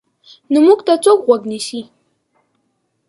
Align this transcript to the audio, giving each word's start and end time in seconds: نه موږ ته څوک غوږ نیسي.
نه 0.51 0.59
موږ 0.65 0.79
ته 0.87 0.93
څوک 1.03 1.19
غوږ 1.27 1.41
نیسي. 1.51 1.81